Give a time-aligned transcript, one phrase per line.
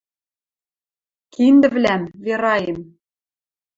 [1.33, 2.79] Киндӹвлӓм, Вераэм.